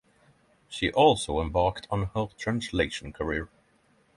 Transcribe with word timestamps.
She 0.67 0.91
also 0.91 1.39
embarked 1.39 1.85
on 1.91 2.09
her 2.15 2.25
translation 2.35 3.13
career. 3.13 3.49